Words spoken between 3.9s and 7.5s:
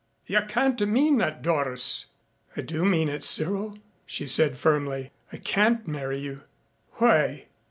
she said firmly. "I can't marry you." "Why